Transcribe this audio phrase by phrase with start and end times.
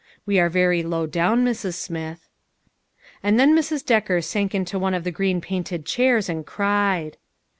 [0.25, 1.75] We are very low down, Mrs.
[1.75, 2.27] Smith."
[3.21, 3.85] And then Mrs.
[3.85, 7.17] Decker sank into one of the green painted chairs and cried.